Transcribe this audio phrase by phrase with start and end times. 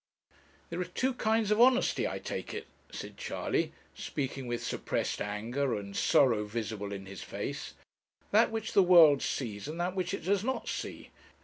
[0.71, 5.75] 'There are two kinds of honesty, I take it,' said Charley, speaking with suppressed anger
[5.77, 7.75] and sorrow visible in his face,
[8.31, 11.11] 'that which the world sees and that which it does not see.